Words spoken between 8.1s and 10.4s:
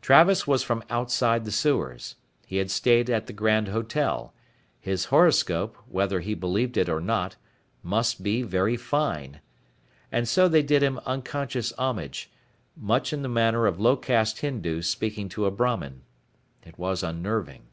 be very fine. And